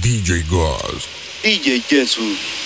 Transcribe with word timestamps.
DJ 0.00 0.42
Gauze. 0.48 1.08
DJ 1.42 1.80
Jesus. 1.88 2.65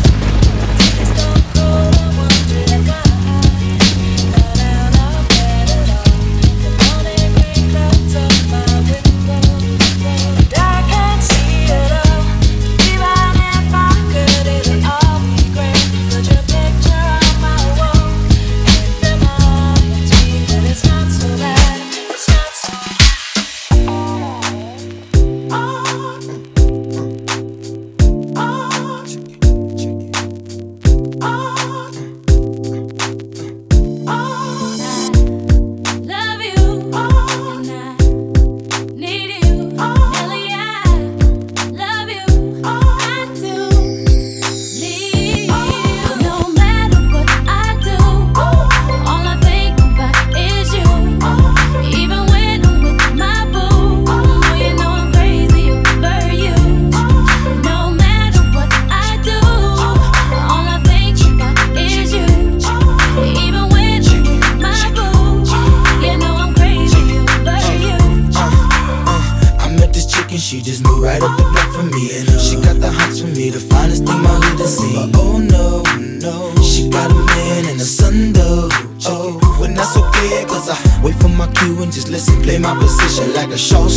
Like 83.51 83.59
a 83.59 83.61
show 83.61 83.87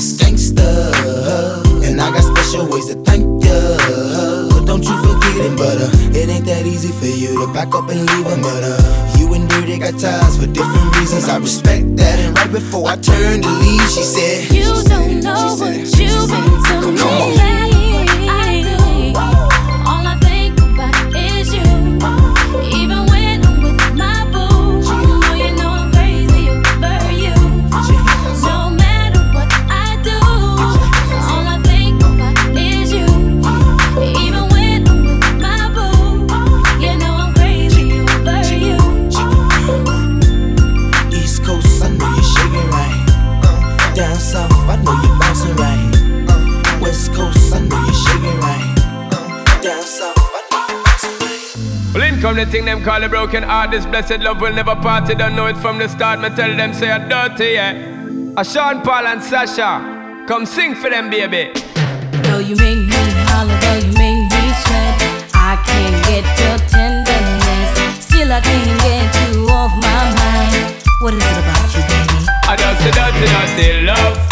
gangsta, 0.00 0.64
and 1.84 2.00
I 2.00 2.10
got 2.10 2.22
special 2.22 2.66
ways 2.66 2.86
to 2.86 2.94
thank 3.04 3.44
ya. 3.44 4.64
Don't 4.64 4.84
you 4.84 4.96
forget 5.02 5.36
it, 5.36 5.56
but 5.56 5.76
uh, 5.76 6.16
it 6.16 6.28
ain't 6.28 6.46
that 6.46 6.64
easy 6.66 6.88
for 6.92 7.04
you 7.06 7.44
to 7.44 7.52
back 7.52 7.74
up 7.74 7.90
and 7.90 8.00
leave 8.00 8.24
but 8.24 8.62
uh, 8.64 9.16
you 9.18 9.32
and 9.34 9.48
Dirty 9.50 9.78
got 9.78 9.98
ties 10.00 10.38
for 10.38 10.46
different 10.46 10.96
reasons. 10.96 11.28
I 11.28 11.36
respect 11.38 11.96
that, 11.96 12.18
and 12.18 12.34
right 12.36 12.50
before 12.50 12.88
I 12.88 12.96
turned 12.96 13.42
to 13.42 13.50
leave, 13.50 13.82
she 13.90 14.02
said, 14.02 14.51
thing 52.52 52.66
them 52.66 52.84
call 52.84 53.02
a 53.02 53.08
broken 53.08 53.42
heart, 53.42 53.70
this 53.70 53.86
blessed 53.86 54.20
love 54.20 54.42
will 54.42 54.52
never 54.52 54.76
part. 54.76 55.08
You 55.08 55.14
don't 55.14 55.34
know 55.34 55.46
it 55.46 55.56
from 55.56 55.78
the 55.78 55.88
start. 55.88 56.20
Me 56.20 56.28
tell 56.28 56.54
them 56.54 56.74
say 56.74 56.90
I'm 56.90 57.08
dirty, 57.08 57.52
yeah. 57.52 57.72
A 58.36 58.44
Sean 58.44 58.82
Paul 58.82 59.06
and 59.06 59.22
Sasha, 59.22 60.26
come 60.28 60.44
sing 60.44 60.74
for 60.74 60.90
them, 60.90 61.08
baby. 61.08 61.50
Though 62.24 62.40
you 62.40 62.54
make 62.56 62.84
me 62.92 63.08
holler, 63.32 63.56
though 63.64 63.80
you 63.86 63.92
make 63.96 64.28
me 64.28 64.44
sweat, 64.64 65.00
I 65.32 65.56
can't 65.64 65.98
get 66.04 66.26
your 66.44 66.58
tenderness. 66.68 68.04
Still 68.04 68.30
I 68.30 68.40
can't 68.42 68.80
get 68.84 69.32
you 69.32 69.48
off 69.48 69.72
my 69.80 70.04
mind. 70.20 70.76
What 71.00 71.14
is 71.14 71.24
it 71.24 71.38
about 71.40 71.74
you, 71.74 71.82
baby? 71.88 72.18
I 72.44 72.56
just 72.60 72.84
a 72.84 72.90
dirty, 72.92 73.26
dirty 73.32 73.86
love. 73.86 74.31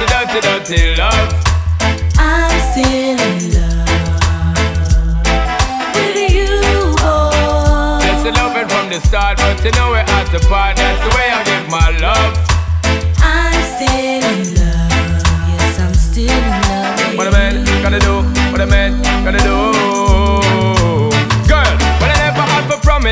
A 0.00 0.06
dirty, 0.06 0.40
dirty 0.40 0.96
love. 0.96 1.34
I'm 2.16 2.56
still 2.72 3.20
in 3.20 3.52
love 3.52 3.88
with 5.94 6.32
you, 6.32 6.60
boy. 6.96 8.00
That's 8.00 8.22
the 8.24 8.32
loving 8.32 8.68
from 8.68 8.88
the 8.88 9.00
start, 9.06 9.36
but 9.38 9.62
you 9.64 9.72
know 9.72 9.90
we're 9.90 9.98
at 9.98 10.26
the 10.32 10.40
part. 10.48 10.76
That's 10.76 11.00
the 11.04 11.09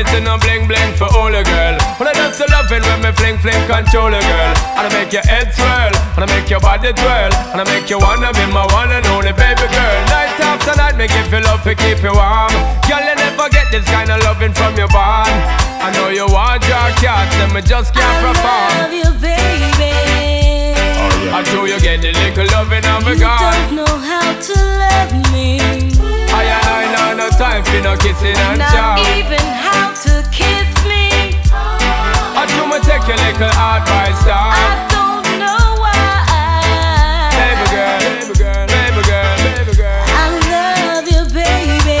for 0.03 0.11
promising 0.11 0.23
no 0.23 0.37
bling 0.39 0.67
bling 0.67 0.93
for 0.95 1.07
all 1.15 1.33
a 1.33 1.43
girl. 1.43 1.75
When 1.97 2.07
I 2.07 2.13
dance 2.13 2.37
to 2.37 2.45
loving 2.51 2.83
when 2.83 3.01
me 3.01 3.11
fling 3.11 3.37
fling 3.39 3.59
control 3.67 4.07
a 4.07 4.21
girl. 4.21 4.53
And 4.77 4.87
I 4.87 4.89
make 4.93 5.11
your 5.11 5.23
head 5.23 5.51
swirl, 5.53 5.91
and 6.15 6.23
I 6.23 6.27
make 6.27 6.49
your 6.49 6.59
body 6.59 6.93
twirl, 6.93 7.31
and 7.51 7.59
I 7.59 7.63
make 7.65 7.89
you 7.89 7.99
wanna 7.99 8.31
be 8.33 8.45
my 8.51 8.65
one 8.73 8.91
and 8.91 9.05
only 9.07 9.33
baby 9.33 9.67
girl. 9.67 9.99
Night 10.07 10.39
after 10.39 10.75
night, 10.75 10.95
make 10.95 11.11
you 11.11 11.39
love 11.41 11.63
to 11.63 11.75
keep 11.75 12.01
you 12.03 12.13
warm. 12.13 12.53
Girl, 12.87 13.03
you 13.03 13.15
never 13.15 13.49
get 13.49 13.71
this 13.71 13.85
kind 13.85 14.09
of 14.11 14.21
loving 14.23 14.53
from 14.53 14.75
your 14.77 14.89
bond. 14.89 15.35
I 15.81 15.91
know 15.91 16.09
you 16.09 16.27
want 16.27 16.63
your 16.67 16.89
cat, 17.03 17.27
and 17.43 17.53
me 17.53 17.61
just 17.61 17.93
can't 17.93 18.19
perform. 18.23 18.71
I 18.71 18.87
love 18.87 18.93
you, 18.93 19.09
baby. 19.19 20.08
I 21.19 21.39
Until 21.39 21.67
you 21.67 21.79
get 21.79 22.01
the 22.01 22.11
little 22.11 22.47
loving 22.55 22.85
of 22.85 23.05
a 23.07 23.15
God. 23.19 23.71
You 23.71 23.77
don't 23.77 23.85
know 23.85 23.97
how 23.99 24.33
to 24.39 24.55
love 24.81 25.11
me. 25.31 25.59
I 26.31 26.41
ain't 26.47 26.63
I 26.63 26.83
know 26.95 27.09
no 27.25 27.29
time 27.37 27.63
for 27.63 27.79
no 27.81 27.95
kissing 27.97 28.35
and 28.35 28.59
Not 28.59 28.71
chow. 28.71 28.95
even 29.17 29.39
how 29.39 29.91
to 30.05 30.23
kiss 30.31 30.69
me. 30.87 31.35
I 31.51 32.43
do 32.47 32.65
me 32.71 32.79
take 32.87 33.05
your 33.07 33.17
little 33.19 33.51
advice 33.51 34.19
down. 34.25 34.55
I 34.55 34.87
don't 34.89 35.27
know 35.43 35.63
why. 35.83 37.35
Baby 37.35 37.65
girl, 37.75 37.99
baby 37.99 38.33
girl, 38.39 38.65
baby 38.67 39.01
girl, 39.07 39.35
baby 39.43 39.73
girl. 39.75 40.03
I 40.07 40.25
love 40.49 41.05
you, 41.07 41.23
baby. 41.35 41.99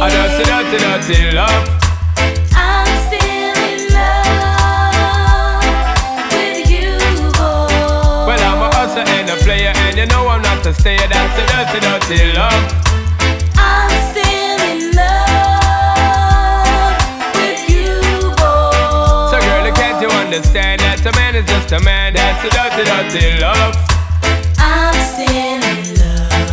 I 0.00 0.06
just 0.10 0.38
dirty, 0.48 0.78
dirty 0.78 1.34
love. 1.36 1.75
To 10.86 10.92
stay. 10.94 11.08
That's 11.08 11.38
a 11.38 11.44
dirty, 11.50 11.80
dirty 11.80 12.32
love. 12.32 12.64
I'm 13.58 13.90
still 14.10 14.60
in 14.70 14.94
love 14.94 15.76
with 17.34 17.62
you, 17.68 17.98
boy. 18.38 19.30
So, 19.30 19.36
girl, 19.40 19.66
can't 19.74 20.00
you 20.02 20.08
understand 20.08 20.80
that 20.80 21.04
a 21.04 21.12
man 21.18 21.34
is 21.34 21.46
just 21.46 21.72
a 21.72 21.80
man? 21.80 22.14
That's 22.14 22.44
a 22.44 22.50
dirty, 22.50 22.84
dirty 22.86 23.40
love. 23.40 23.74
I'm 24.58 24.94
still 25.10 25.26
in 25.26 25.98
love 25.98 26.46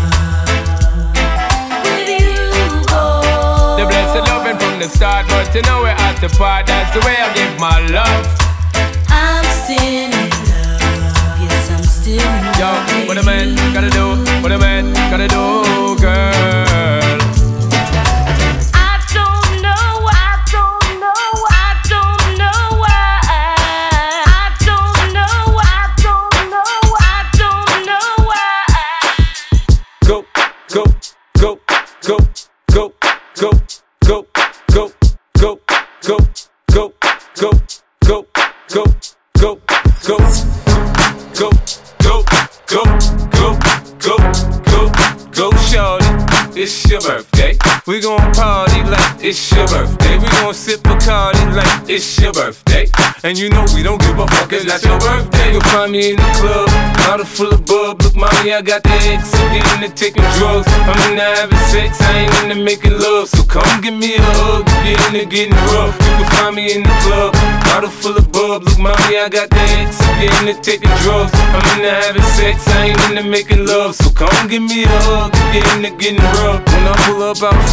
with 1.85 2.09
you, 2.09 2.49
boy. 2.89 3.77
The 3.77 3.85
blessed 3.85 4.23
loving 4.29 4.57
from 4.57 4.79
the 4.79 4.89
start, 4.89 5.27
but 5.27 5.53
you 5.53 5.61
know 5.63 5.81
we're 5.81 5.89
at 5.89 6.19
the 6.21 6.29
part. 6.37 6.65
That's 6.67 6.93
the 6.93 7.01
way 7.05 7.15
I 7.17 7.33
give 7.33 7.59
my 7.59 7.79
love. 7.87 8.25
I'm 9.09 9.45
still 9.45 10.22
Yo, 12.05 12.17
what 13.07 13.17
a 13.17 13.23
man 13.23 13.55
gotta 13.73 13.89
do, 13.89 14.17
what 14.43 14.51
a 14.51 14.59
man 14.59 14.91
gotta 15.09 15.25
do, 15.25 15.95
girl. 16.01 17.22
It's 46.63 46.71
Shimmer. 46.71 47.32
We 47.85 47.99
gon' 47.99 48.31
party 48.31 48.81
like 48.83 49.19
it's 49.19 49.51
your 49.51 49.67
birthday. 49.67 50.15
We 50.17 50.29
gon' 50.39 50.53
sip 50.53 50.85
a 50.87 50.95
party 50.95 51.43
like 51.51 51.89
it's 51.89 52.17
your 52.17 52.31
birthday. 52.31 52.87
And 53.23 53.37
you 53.37 53.49
know 53.49 53.65
we 53.75 53.83
don't 53.83 53.99
give 53.99 54.17
a 54.17 54.25
fuck, 54.25 54.53
it's 54.53 54.63
not 54.63 54.81
your 54.83 54.97
birthday. 54.99 55.51
You'll 55.51 55.67
find 55.67 55.91
me 55.91 56.11
in 56.11 56.15
the 56.15 56.29
club, 56.39 56.71
bottle 57.03 57.25
full 57.25 57.51
of 57.51 57.65
bub. 57.65 58.01
Look, 58.01 58.15
mommy, 58.15 58.53
I 58.55 58.61
got 58.61 58.83
the 58.83 58.95
X. 59.11 59.35
I'm 59.35 59.83
into 59.83 59.93
taking 59.95 60.23
drugs. 60.39 60.63
I'm 60.87 61.11
into 61.11 61.27
having 61.27 61.59
sex, 61.75 61.99
I 61.99 62.23
ain't 62.23 62.33
into 62.43 62.63
making 62.63 62.95
love. 62.99 63.27
So 63.27 63.43
come 63.43 63.81
give 63.81 63.95
me 63.95 64.15
a 64.15 64.21
hug, 64.21 64.63
get 64.87 65.03
into 65.11 65.25
getting 65.27 65.55
rough. 65.75 65.91
You 65.99 66.23
can 66.23 66.29
find 66.39 66.55
me 66.55 66.71
in 66.71 66.83
the 66.83 66.95
club, 67.03 67.35
bottle 67.67 67.91
full 67.91 68.15
of 68.15 68.31
bub. 68.31 68.63
Look, 68.63 68.79
mommy, 68.79 69.19
I 69.19 69.27
got 69.27 69.49
the 69.49 69.59
X. 69.83 69.99
I'm 69.99 70.47
into 70.47 70.55
taking 70.63 70.91
drugs. 71.03 71.35
I'm 71.35 71.59
into 71.75 71.91
having 71.91 72.23
sex, 72.39 72.63
I 72.79 72.95
ain't 72.95 73.01
into 73.11 73.27
making 73.27 73.67
love. 73.67 73.95
So 73.95 74.07
come 74.15 74.47
give 74.47 74.63
me 74.63 74.87
a 74.87 74.95
hug, 75.03 75.35
get 75.51 75.67
into 75.75 75.91
getting 75.99 76.23
rough. 76.39 76.63
When 76.63 76.87
I 76.87 76.95
pull 77.03 77.23
up 77.23 77.43
out 77.43 77.72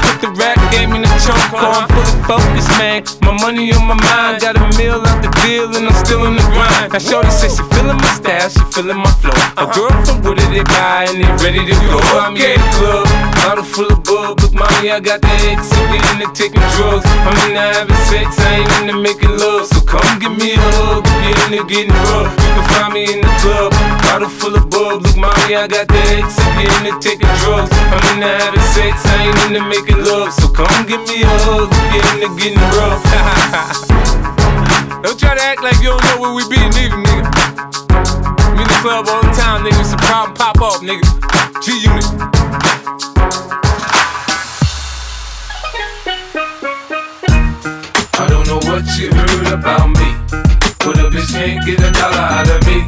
put 0.03 0.17
the 0.21 0.31
rap 0.37 0.57
game 0.71 0.93
in 0.93 1.01
the 1.01 1.11
choke. 1.21 1.37
I'm 1.53 1.87
full 1.87 2.01
of 2.01 2.25
focus, 2.25 2.67
man. 2.77 3.03
My 3.21 3.33
money 3.39 3.71
on 3.73 3.87
my 3.87 3.97
mind, 4.01 4.41
got 4.41 4.57
a 4.57 4.65
meal 4.77 5.01
out 5.01 5.21
the 5.21 5.29
deal, 5.41 5.69
and 5.75 5.87
I'm 5.87 5.97
still 6.05 6.25
in 6.25 6.35
the 6.35 6.45
grind. 6.53 6.93
Now, 6.93 6.99
Shorty 6.99 7.31
says 7.31 7.57
she 7.57 7.63
feeling 7.75 7.97
my 7.97 8.11
style, 8.17 8.49
she 8.49 8.63
feeling 8.73 8.97
my 8.97 9.11
flow. 9.21 9.35
A 9.57 9.65
girl 9.71 9.93
from 10.05 10.21
Wooded, 10.21 10.49
they 10.51 10.63
buy, 10.63 11.07
and 11.09 11.21
they 11.21 11.29
ready 11.43 11.63
to 11.65 11.75
go. 11.87 11.97
I'm 12.17 12.35
in 12.35 12.59
the 12.59 12.69
club, 12.77 13.07
bottle 13.41 13.63
full 13.63 13.89
of 13.91 14.03
bug. 14.03 14.41
Look, 14.41 14.53
mommy, 14.53 14.91
I 14.91 14.99
got 14.99 15.21
the 15.21 15.33
X, 15.49 15.69
I'm 15.73 15.93
into 15.97 16.29
taking 16.33 16.61
drugs. 16.77 17.05
I'm 17.25 17.35
into 17.49 17.59
having 17.59 18.01
sex, 18.07 18.37
I 18.37 18.61
ain't 18.61 18.71
into 18.81 18.95
making 19.01 19.33
love. 19.37 19.65
So 19.67 19.81
come 19.81 20.19
give 20.21 20.37
me 20.37 20.53
a 20.53 20.61
hug, 20.77 21.03
if 21.25 21.49
you're 21.49 21.65
getting 21.65 21.93
rough. 22.13 22.31
You 22.31 22.49
can 22.55 22.65
find 22.69 22.93
me 22.93 23.03
in 23.09 23.19
the 23.21 23.33
club, 23.41 23.73
bottle 24.05 24.29
full 24.29 24.55
of 24.55 24.69
bug. 24.69 25.01
Look, 25.01 25.17
mommy, 25.17 25.55
I 25.57 25.67
got 25.67 25.87
the 25.89 26.01
X, 26.21 26.37
I'm 26.37 26.85
into 26.85 26.93
taking 27.01 27.31
drugs. 27.41 27.73
I'm 27.73 28.01
into 28.13 28.29
having 28.29 28.67
sex, 28.77 29.01
I 29.05 29.27
ain't 29.27 29.39
into 29.49 29.61
making 29.65 29.99
love. 30.05 30.31
So 30.33 30.47
come 30.53 30.85
give 30.85 31.01
me 31.09 31.25
a 31.25 31.31
hug, 31.49 31.69
if 31.97 32.05
you're 32.21 32.35
getting 32.37 32.61
rough. 32.77 33.01
Don't 35.01 35.17
try 35.17 35.33
to 35.33 35.41
act 35.41 35.63
like 35.63 35.81
you 35.81 35.89
don't 35.89 36.03
know 36.05 36.21
where 36.21 36.33
we 36.33 36.47
be, 36.47 36.57
nigga, 36.57 36.93
nigga. 36.93 37.30
In 38.61 38.67
the 38.67 38.79
club 38.85 39.07
all 39.09 39.23
the 39.23 39.31
time, 39.31 39.65
nigga. 39.65 39.83
Some 39.83 39.97
problem 39.97 40.37
pop 40.37 40.61
off, 40.61 40.81
nigga. 40.85 41.01
G 41.65 41.81
Unit. 41.81 42.05
I 48.21 48.27
don't 48.29 48.45
know 48.45 48.61
what 48.69 48.85
you 49.01 49.09
heard 49.17 49.51
about 49.51 49.89
me. 49.89 50.13
But 50.77 51.01
a 51.01 51.09
bitch 51.09 51.33
can't 51.33 51.65
get 51.65 51.79
a 51.81 51.89
dollar 51.89 52.21
out 52.21 52.49
of 52.53 52.61
me. 52.69 52.85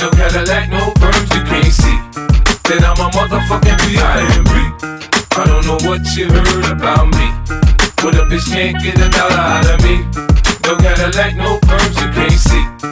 No 0.00 0.08
Cadillac, 0.16 0.70
no 0.70 0.80
perms 0.96 1.28
you 1.36 1.44
can't 1.44 1.74
see. 1.76 1.98
Then 2.64 2.80
I'm 2.80 2.96
a 2.96 3.12
motherfucking 3.12 3.84
B.I.M.B. 3.84 4.54
I 5.36 5.44
don't 5.44 5.66
know 5.66 5.76
what 5.86 6.00
you 6.16 6.32
heard 6.32 6.72
about 6.72 7.12
me. 7.12 7.28
But 8.00 8.14
a 8.16 8.24
bitch 8.24 8.48
can't 8.48 8.82
get 8.82 8.96
a 8.96 9.10
dollar 9.10 9.36
out 9.36 9.68
of 9.68 9.82
me. 9.84 10.08
No 10.64 10.76
Cadillac, 10.80 11.36
no 11.36 11.58
perms 11.68 12.00
you 12.00 12.08
can't 12.16 12.32
see. 12.32 12.91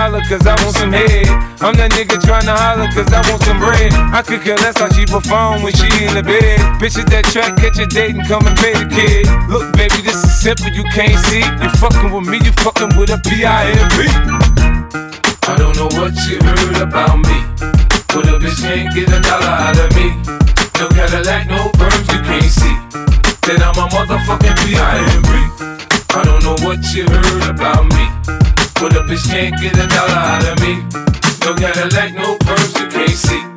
holler 0.00 0.24
cause 0.24 0.46
I 0.46 0.56
want 0.64 0.76
some 0.80 0.92
head. 0.92 1.28
I'm 1.60 1.76
that 1.76 1.92
nigga 1.92 2.16
trying 2.24 2.48
to 2.48 2.56
holler 2.56 2.88
cause 2.96 3.12
I 3.12 3.20
want 3.28 3.44
some 3.44 3.60
bread. 3.60 3.92
I 4.16 4.24
could 4.24 4.40
care 4.40 4.56
less 4.64 4.80
how 4.80 4.88
she 4.88 5.04
perform 5.04 5.60
when 5.60 5.76
she 5.76 5.88
in 6.00 6.16
the 6.16 6.24
bed. 6.24 6.56
Bitch 6.80 6.96
at 6.96 7.04
that 7.12 7.28
track, 7.28 7.60
catch 7.60 7.76
a 7.76 7.84
date 7.84 8.16
and 8.16 8.24
come 8.24 8.48
and 8.48 8.56
pay 8.56 8.72
the 8.72 8.88
kid. 8.88 9.28
Look, 9.52 9.68
baby, 9.76 10.00
this 10.00 10.16
is 10.16 10.32
simple, 10.40 10.72
you 10.72 10.88
can't 10.96 11.20
see. 11.28 11.44
You 11.44 11.68
fucking 11.76 12.08
with 12.08 12.24
me, 12.24 12.40
you 12.40 12.52
fucking 12.64 12.96
with 12.96 13.12
a 13.12 13.20
B.I.M.B. 13.28 14.08
I 15.44 15.54
don't 15.60 15.76
know 15.76 15.90
what 16.00 16.16
you 16.24 16.40
heard 16.40 16.80
about 16.80 17.20
me. 17.20 17.38
But 18.08 18.24
a 18.24 18.40
bitch 18.40 18.56
can't 18.64 18.88
get 18.96 19.12
a 19.12 19.20
dollar 19.20 19.52
out 19.68 19.76
of 19.76 19.92
me. 19.92 20.16
No 20.80 20.88
Cadillac, 20.96 21.44
no 21.44 21.68
perms 21.76 22.08
you 22.08 22.20
can't 22.24 22.48
see. 22.48 22.76
Then 23.44 23.60
I'm 23.60 23.76
a 23.76 23.84
motherfucking 23.92 24.56
B.I.M.B. 24.64 25.32
I 26.16 26.24
don't 26.24 26.40
know 26.40 26.56
what 26.64 26.80
you 26.96 27.04
heard 27.04 27.52
about 27.52 27.84
me. 27.92 27.99
But 28.80 28.96
a 28.96 29.00
bitch 29.00 29.28
can't 29.28 29.54
get 29.60 29.74
a 29.76 29.86
dollar 29.86 30.14
out 30.14 30.48
of 30.48 30.58
me. 30.60 30.76
No 31.44 31.54
Cadillac, 31.54 32.14
no 32.14 32.38
perms 32.38 32.80
you 32.80 32.88
can't 32.88 33.10
see. 33.10 33.49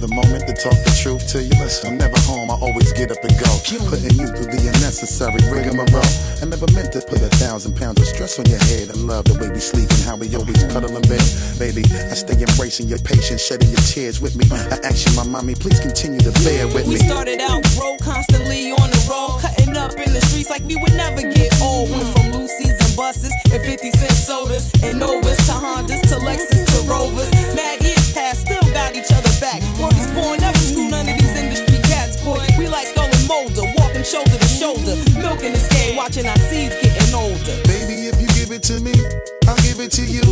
The 0.00 0.08
moment 0.08 0.44
to 0.46 0.52
talk 0.52 0.76
the 0.84 0.92
truth 1.00 1.24
to 1.32 1.42
you. 1.42 1.54
Listen, 1.60 1.92
I'm 1.92 1.98
never 1.98 2.18
home, 2.28 2.50
I 2.50 2.56
always 2.60 2.92
get 2.92 3.10
up 3.10 3.22
and 3.24 3.32
go. 3.40 3.48
Putting 3.88 4.16
you 4.20 4.28
through 4.28 4.52
the 4.52 4.62
unnecessary 4.68 5.40
rigmarole. 5.48 6.12
I 6.40 6.44
never 6.44 6.68
meant 6.72 6.92
to 6.92 7.00
put 7.00 7.20
a 7.24 7.32
thousand 7.40 7.76
pounds 7.76 8.00
of 8.00 8.06
stress 8.06 8.38
on 8.38 8.46
your 8.46 8.60
head. 8.68 8.90
I 8.92 8.96
love 9.00 9.24
the 9.24 9.34
way 9.40 9.48
we 9.48 9.60
sleep 9.60 9.88
and 9.88 10.02
how 10.04 10.16
we 10.16 10.28
always 10.36 10.60
cuddle 10.68 10.92
in 10.92 11.04
bed. 11.08 11.24
Baby, 11.58 11.88
I 11.88 12.14
stay 12.14 12.36
embracing 12.36 12.88
your 12.88 13.00
patience, 13.00 13.40
shedding 13.40 13.70
your 13.72 13.84
tears 13.88 14.20
with 14.20 14.36
me. 14.36 14.44
I 14.52 14.76
ask 14.84 15.08
you, 15.08 15.12
my 15.16 15.24
mommy, 15.24 15.54
please 15.54 15.80
continue 15.80 16.20
to 16.20 16.32
bear 16.44 16.68
with 16.68 16.84
We 16.84 17.00
me. 17.00 17.00
We 17.00 17.08
started 17.08 17.40
out 17.40 17.64
broke, 17.76 18.00
constantly 18.04 18.72
on 18.72 18.88
the 18.92 19.00
road, 19.08 19.40
cutting 19.40 19.76
up 19.76 19.96
in 19.96 20.12
the 20.12 20.20
streets 20.28 20.50
like 20.50 20.64
we 20.68 20.76
would 20.76 20.94
never 20.94 21.24
get 21.24 21.52
old. 21.62 21.90
Went 21.90 22.06
from 22.12 22.36
Lucy's 22.36 22.76
and 22.76 22.92
buses 22.96 23.32
and 23.52 23.62
50 23.64 23.90
cent 23.92 24.12
sodas 24.12 24.68
and 24.82 25.00
Novas 25.00 25.40
to 25.48 25.56
Hondas 25.56 26.02
to 26.12 26.16
Lexus 26.20 26.64
to 26.68 26.78
Rovers. 26.90 27.30
Years 27.32 27.85
past, 28.16 28.48
still 28.48 28.64
got 28.72 28.96
each 28.96 29.12
other 29.12 29.28
back. 29.44 29.60
Word 29.76 29.92
is 29.92 30.08
born, 30.16 30.40
never 30.40 30.56
none 30.88 31.04
of 31.04 31.16
these 31.20 31.36
industry 31.36 31.78
cats, 31.84 32.16
boy. 32.24 32.40
We 32.56 32.66
like 32.66 32.88
Scully 32.88 33.12
and 33.12 33.28
Mulder, 33.28 33.68
walking 33.76 34.02
shoulder 34.02 34.32
to 34.32 34.48
shoulder, 34.48 34.96
milking 35.20 35.52
this 35.52 35.68
game, 35.68 35.96
watching 35.96 36.26
our 36.26 36.40
seeds 36.48 36.74
getting 36.80 37.12
older. 37.12 37.56
Baby, 37.68 38.08
if 38.08 38.16
you 38.16 38.28
give 38.32 38.50
it 38.56 38.62
to 38.72 38.80
me, 38.80 38.96
I'll 39.44 39.60
give 39.60 39.78
it 39.84 39.92
to 40.00 40.04
you. 40.08 40.24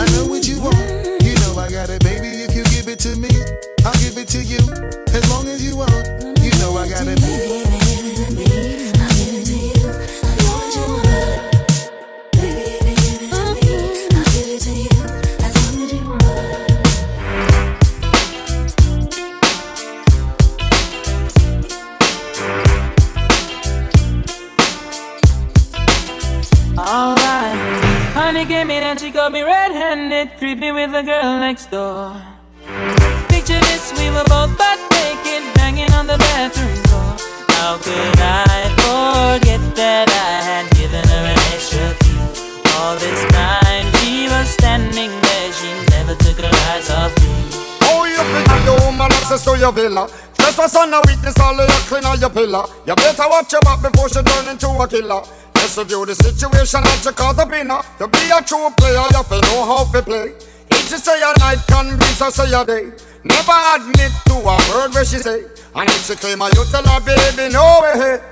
I 0.00 0.08
know 0.16 0.24
what 0.24 0.48
you 0.48 0.56
want, 0.64 0.80
you 1.20 1.36
know 1.44 1.60
I 1.60 1.68
got 1.68 1.92
it. 1.92 2.00
Baby, 2.02 2.40
if 2.40 2.56
you 2.56 2.64
give 2.72 2.88
it 2.88 2.98
to 3.04 3.12
me, 3.20 3.28
I'll 3.84 3.98
give 4.00 4.16
it 4.16 4.28
to 4.32 4.40
you. 4.40 4.64
As 5.12 5.24
long 5.28 5.46
as 5.46 5.60
you 5.60 5.76
want, 5.76 5.92
you 6.40 6.50
know 6.64 6.72
I 6.80 6.88
got 6.88 7.04
it. 7.04 7.20
Baby, 7.20 7.75
came 28.56 28.70
in 28.70 28.82
and 28.82 28.98
she 28.98 29.10
got 29.10 29.32
me 29.32 29.42
red-handed, 29.42 30.30
creeping 30.38 30.72
with 30.72 30.90
the 30.90 31.02
girl 31.02 31.38
next 31.38 31.66
door. 31.70 32.16
Picture 33.28 33.60
this, 33.68 33.92
we 33.98 34.08
were 34.08 34.24
both 34.32 34.52
butt 34.56 34.80
naked, 34.96 35.44
banging 35.56 35.92
on 35.92 36.06
the 36.06 36.16
bathroom 36.16 36.80
door. 36.88 37.12
How 37.52 37.76
could 37.76 38.16
I 38.16 38.72
forget 38.80 39.60
that 39.76 40.08
I 40.08 40.32
had 40.48 40.66
given 40.72 41.04
her 41.04 41.24
an 41.32 41.38
extra 41.52 41.86
key? 42.00 42.16
All 42.80 42.96
this 42.96 43.20
time 43.36 43.86
she 44.00 44.24
was 44.32 44.48
standing 44.48 45.12
there, 45.26 45.48
she 45.52 45.68
never 45.92 46.14
took 46.24 46.40
her 46.40 46.54
eyes 46.72 46.88
off 46.88 47.12
me. 47.20 47.28
Oh, 47.92 48.08
you 48.08 48.22
think 48.32 48.48
I 48.48 48.58
know 48.64 48.90
man 48.96 49.12
access 49.12 49.44
to 49.44 49.52
your 49.58 49.72
villa? 49.72 50.08
Just 50.32 50.56
for 50.56 50.68
son, 50.68 50.94
a 50.94 51.00
witness 51.04 51.38
all 51.40 51.60
of 51.60 51.68
your 51.68 51.84
clean 51.92 52.06
on 52.06 52.18
your 52.20 52.30
pillar. 52.30 52.64
You 52.86 52.94
better 52.96 53.28
watch 53.28 53.52
your 53.52 53.60
back 53.60 53.82
before 53.84 54.08
she 54.08 54.22
turn 54.22 54.48
into 54.48 54.68
a 54.68 54.88
killer. 54.88 55.20
Just 55.66 55.78
review 55.78 56.06
the 56.06 56.14
situation 56.14 56.78
that 56.86 57.02
you 57.02 57.10
call 57.10 57.34
the 57.34 57.42
winner. 57.42 57.82
To 57.98 58.06
be 58.06 58.22
a 58.30 58.38
true 58.38 58.70
player, 58.78 59.02
you 59.02 59.18
have 59.18 59.26
to 59.26 59.42
know 59.50 59.66
how 59.66 59.82
to 59.82 59.98
play. 59.98 60.30
If 60.70 60.86
she 60.86 60.94
say 60.94 61.18
a 61.18 61.34
night, 61.42 61.58
convince 61.66 62.22
her 62.22 62.30
say 62.30 62.54
a 62.54 62.62
day. 62.62 62.94
Never 63.26 63.58
admit 63.74 64.14
to 64.30 64.46
a 64.46 64.54
word 64.70 64.94
where 64.94 65.02
she 65.02 65.18
say. 65.18 65.42
And 65.74 65.90
if 65.90 66.06
she 66.06 66.14
claim 66.14 66.38
her, 66.38 66.54
you 66.54 66.62
tell 66.70 66.86
her, 66.86 67.02
baby, 67.02 67.50
no 67.50 67.82
way. 67.82 68.22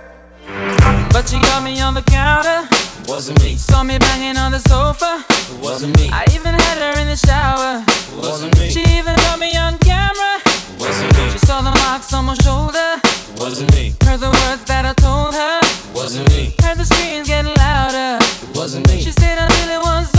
But 1.10 1.26
she 1.26 1.42
got 1.42 1.66
me 1.66 1.82
on 1.82 1.98
the 1.98 2.06
counter. 2.06 2.70
Wasn't 3.10 3.42
me. 3.42 3.58
Saw 3.58 3.82
me 3.82 3.98
banging 3.98 4.38
on 4.38 4.54
the 4.54 4.62
sofa. 4.70 5.26
Wasn't 5.58 5.90
me. 5.98 6.14
I 6.14 6.30
even 6.30 6.54
had 6.54 6.78
her 6.78 7.02
in 7.02 7.10
the 7.10 7.18
shower. 7.18 7.82
Wasn't 8.14 8.54
me. 8.62 8.70
She 8.70 8.86
even 8.94 9.18
got 9.26 9.42
me 9.42 9.50
on 9.58 9.74
camera. 9.82 10.38
Wasn't 10.78 11.10
me. 11.18 11.30
She 11.34 11.38
saw 11.42 11.58
the 11.66 11.74
marks 11.82 12.14
on 12.14 12.26
my 12.26 12.34
shoulder. 12.46 13.02
Wasn't 13.42 13.74
me. 13.74 13.90
Heard 14.06 14.22
the 14.22 14.30
words 14.30 14.62
that 14.70 14.86
I 14.86 14.92
told 14.94 15.02
her. 15.02 15.03
Wasn't 16.04 16.28
me. 16.36 16.52
Heard 16.60 16.76
the 16.76 16.84
screams 16.84 17.28
getting 17.28 17.54
louder. 17.54 18.18
It 18.20 18.54
wasn't 18.54 18.86
me. 18.90 19.00
She 19.00 19.10
stayed 19.10 19.38
until 19.38 19.68
it 19.70 19.80
was 19.80 20.13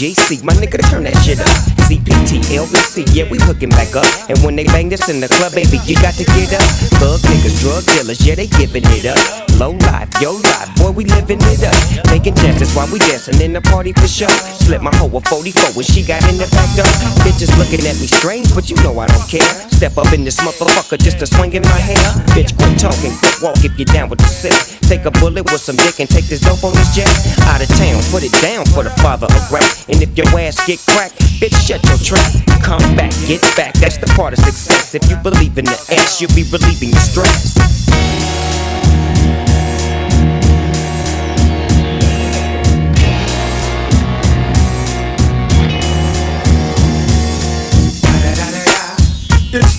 GC, 0.00 0.42
my 0.42 0.54
nigga, 0.54 0.80
to 0.80 0.88
turn 0.88 1.04
that 1.04 1.14
shit 1.20 1.38
up. 1.40 1.46
CPT, 1.84 2.40
LBC, 2.56 3.14
yeah, 3.14 3.30
we 3.30 3.36
hooking 3.38 3.68
back 3.68 3.94
up. 3.94 4.06
And 4.30 4.38
when 4.42 4.56
they 4.56 4.64
bang 4.64 4.88
this 4.88 5.10
in 5.10 5.20
the 5.20 5.28
club, 5.28 5.52
baby, 5.52 5.76
you 5.84 5.94
got 5.96 6.14
to 6.14 6.24
get 6.24 6.54
up. 6.54 6.62
Thug 6.96 7.20
niggas, 7.20 7.60
drug 7.60 7.84
dealers, 7.84 8.26
yeah, 8.26 8.34
they 8.34 8.46
giving 8.46 8.84
it 8.86 9.04
up. 9.04 9.49
Low 9.60 9.76
life, 9.92 10.08
yo 10.24 10.40
life, 10.40 10.72
boy, 10.80 10.88
we 10.88 11.04
living 11.04 11.36
it 11.52 11.60
up. 11.60 11.76
Taking 12.08 12.32
chances 12.32 12.72
while 12.72 12.88
we 12.88 12.98
dancing 12.98 13.36
in 13.44 13.52
the 13.52 13.60
party 13.60 13.92
for 13.92 14.08
sure. 14.08 14.32
Slip 14.56 14.80
my 14.80 14.88
hoe 14.96 15.12
a 15.12 15.20
44 15.20 15.76
when 15.76 15.84
she 15.84 16.00
got 16.00 16.24
in 16.32 16.40
the 16.40 16.48
back 16.48 16.64
door. 16.72 16.88
Bitches 17.20 17.52
looking 17.60 17.84
at 17.84 17.92
me 18.00 18.08
strange, 18.08 18.48
but 18.56 18.72
you 18.72 18.76
know 18.80 18.96
I 18.96 19.04
don't 19.04 19.28
care. 19.28 19.44
Step 19.68 19.98
up 20.00 20.16
in 20.16 20.24
this 20.24 20.40
motherfucker 20.40 20.96
just 20.96 21.20
to 21.20 21.26
swing 21.26 21.52
in 21.52 21.60
my 21.60 21.76
hair. 21.76 22.08
Bitch, 22.32 22.56
quit 22.56 22.80
talking, 22.80 23.12
quit 23.20 23.36
walk 23.44 23.60
if 23.60 23.76
you 23.76 23.84
down 23.84 24.08
with 24.08 24.24
the 24.24 24.32
sip. 24.32 24.56
Take 24.88 25.04
a 25.04 25.12
bullet 25.20 25.44
with 25.44 25.60
some 25.60 25.76
dick 25.76 26.00
and 26.00 26.08
take 26.08 26.24
this 26.24 26.40
dope 26.40 26.64
on 26.64 26.72
this 26.72 26.96
jet. 26.96 27.12
Out 27.52 27.60
of 27.60 27.68
town, 27.76 28.00
put 28.08 28.24
it 28.24 28.32
down 28.40 28.64
for 28.72 28.80
the 28.80 28.94
father 29.04 29.28
of 29.28 29.44
rap. 29.52 29.68
And 29.92 30.00
if 30.00 30.16
your 30.16 30.24
ass 30.40 30.56
get 30.64 30.80
cracked, 30.88 31.20
bitch, 31.36 31.52
shut 31.68 31.84
your 31.84 32.00
trap. 32.00 32.32
Come 32.64 32.96
back, 32.96 33.12
get 33.28 33.44
back, 33.60 33.76
that's 33.76 34.00
the 34.00 34.08
part 34.16 34.32
of 34.32 34.40
success. 34.40 34.96
If 34.96 35.04
you 35.12 35.20
believe 35.20 35.60
in 35.60 35.68
the 35.68 35.76
ass, 35.92 36.16
you'll 36.16 36.32
be 36.32 36.48
relieving 36.48 36.96
the 36.96 37.02
stress. 37.04 37.60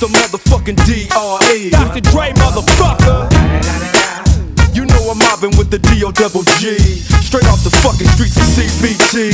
The 0.02 0.08
motherfucking 0.08 0.82
D.R.E. 0.90 1.70
Dr. 1.70 2.02
Dre, 2.10 2.34
motherfucker. 2.34 3.30
You 4.74 4.86
know 4.90 5.14
I'm 5.14 5.20
mobbing 5.20 5.54
with 5.62 5.70
the 5.70 5.78
D.O. 5.78 6.10
double 6.10 6.42
G. 6.58 6.74
Straight 7.22 7.46
off 7.46 7.62
the 7.62 7.70
fucking 7.70 8.10
streets 8.18 8.34
of 8.34 8.50
CPT. 8.50 9.30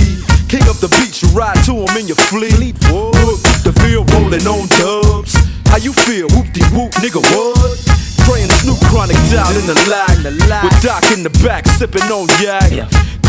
King 0.52 0.68
up 0.68 0.76
the 0.84 0.92
beach, 1.00 1.24
you 1.24 1.32
ride 1.32 1.56
to 1.64 1.72
him 1.72 1.96
in 1.96 2.12
your 2.12 2.20
fleet. 2.28 2.76
Look, 2.92 3.40
the 3.64 3.72
field 3.80 4.12
rolling 4.12 4.44
on 4.44 4.68
dubs. 4.76 5.40
How 5.72 5.80
you 5.80 5.96
feel? 6.04 6.28
Whoop 6.36 6.52
de 6.52 6.60
whoop, 6.76 6.92
nigga, 7.00 7.24
what? 7.32 7.80
And 8.28 8.52
Snoop 8.60 8.78
Chronic 8.92 9.16
down 9.32 9.48
in 9.56 9.72
the 9.72 9.80
lag. 9.88 10.20
With 10.68 10.76
Doc 10.84 11.00
in 11.16 11.24
the 11.24 11.32
back, 11.48 11.66
sipping 11.66 12.12
on 12.12 12.28
yak. 12.44 12.68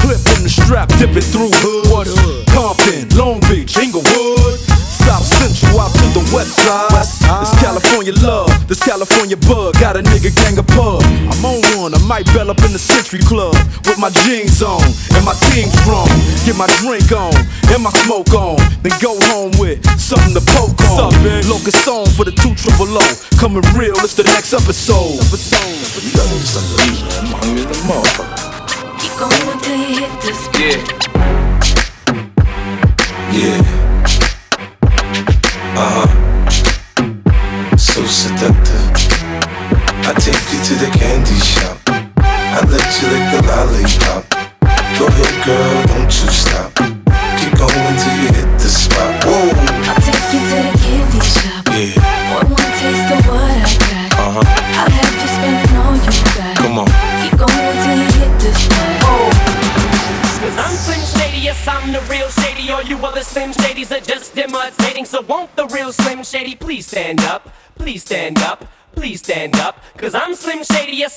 Clip 0.09 0.41
in 0.41 0.43
the 0.43 0.49
strap, 0.49 0.89
dipping 0.97 1.21
through 1.21 1.53
hood. 1.61 2.17
Compton, 2.49 3.13
Long 3.13 3.45
Beach, 3.45 3.77
Inglewood. 3.77 4.57
South 5.05 5.21
Central 5.37 5.85
out 5.85 5.93
to 6.01 6.07
the 6.17 6.25
west 6.33 6.57
side. 6.57 6.89
This 7.45 7.53
California 7.61 8.17
love, 8.25 8.49
this 8.73 8.81
California 8.81 9.37
bug. 9.37 9.77
Got 9.77 10.01
a 10.01 10.03
nigga 10.09 10.33
gang 10.33 10.57
of 10.57 10.65
pub. 10.73 11.05
I'm 11.05 11.45
on 11.45 11.61
one, 11.77 11.93
I 11.93 12.01
might 12.09 12.25
bell 12.33 12.49
up 12.49 12.57
in 12.65 12.73
the 12.73 12.81
Century 12.81 13.21
Club 13.21 13.53
with 13.85 14.01
my 14.01 14.09
jeans 14.25 14.65
on 14.65 14.81
and 15.13 15.25
my 15.29 15.37
team 15.53 15.69
strong. 15.85 16.09
Get 16.49 16.57
my 16.57 16.73
drink 16.81 17.13
on 17.13 17.37
and 17.69 17.85
my 17.85 17.93
smoke 18.09 18.33
on, 18.33 18.57
then 18.81 18.97
go 19.05 19.13
home 19.29 19.53
with 19.61 19.85
something 20.01 20.33
to 20.33 20.41
poke 20.57 20.81
on. 20.89 21.13
Locust 21.53 21.85
song 21.85 22.09
for 22.17 22.25
the 22.25 22.33
two 22.33 22.57
triple 22.57 22.89
O. 22.97 23.05
Coming 23.37 23.61
real, 23.77 23.93
it's 24.01 24.17
the 24.17 24.25
next 24.25 24.57
episode. 24.57 25.21
Keep 26.01 26.17
going 29.19 29.49
until 29.49 29.77
you 29.77 29.99
hit 29.99 30.21
the 30.21 30.33
spot. 30.33 31.09
Yeah. 33.35 33.88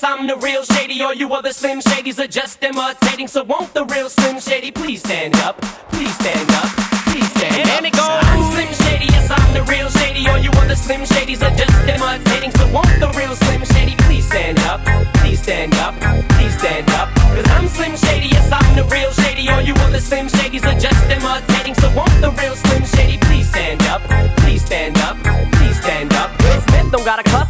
I'm 0.04 0.26
the 0.26 0.36
real 0.36 0.64
Shady. 0.64 1.00
All 1.02 1.14
you 1.14 1.32
other 1.32 1.52
Slim 1.52 1.78
Shadys 1.78 2.18
are 2.18 2.26
just 2.26 2.62
imitating. 2.62 3.28
So 3.28 3.44
won't 3.44 3.72
the 3.72 3.84
real 3.84 4.08
Slim 4.08 4.40
Shady 4.40 4.72
please 4.72 5.00
stand 5.00 5.36
up? 5.36 5.60
Please 5.94 6.12
stand 6.18 6.50
up. 6.50 6.66
Please 7.06 7.30
stand 7.30 7.68
up. 7.68 7.76
And 7.76 7.86
it 7.86 7.92
goes. 7.92 8.02
I'm 8.02 8.42
Slim 8.50 8.72
Shady, 8.82 9.06
yes, 9.14 9.30
I'm 9.30 9.54
the 9.54 9.62
real 9.70 9.88
Shady. 9.90 10.26
All 10.28 10.38
you 10.38 10.50
other 10.58 10.74
Slim 10.74 11.02
Shadys 11.02 11.42
are 11.46 11.54
just 11.54 11.76
imitating. 11.86 12.50
So 12.50 12.66
won't 12.72 12.98
the 12.98 13.14
real 13.16 13.36
Slim 13.36 13.64
Shady 13.64 13.94
please 14.02 14.26
stand 14.26 14.58
up? 14.66 14.80
Please 15.22 15.40
stand 15.40 15.74
up. 15.76 15.94
Please 16.34 16.58
stand 16.58 16.90
up. 16.90 17.08
Cause 17.14 17.48
I'm 17.50 17.68
Slim 17.68 17.96
Shady, 17.96 18.28
yes, 18.28 18.50
I'm 18.50 18.74
the 18.74 18.84
real 18.90 19.12
Shady. 19.12 19.48
All 19.50 19.62
you 19.62 19.74
other 19.86 20.00
Slim 20.00 20.26
Shadys 20.26 20.66
are 20.66 20.78
just 20.78 21.02
imitating. 21.10 21.74
So 21.74 21.86
won't 21.94 22.18
the 22.20 22.30
real 22.42 22.56
Slim 22.56 22.84
Shady 22.84 23.18
please 23.18 23.48
stand 23.48 23.82
up? 23.82 24.02
Please 24.42 24.64
stand 24.64 24.98
up. 24.98 25.16
Please 25.54 25.78
stand 25.80 26.12
up. 26.14 26.30
Smith 26.66 26.90
don't 26.90 27.04
got 27.04 27.20
a 27.20 27.22
cuss 27.22 27.41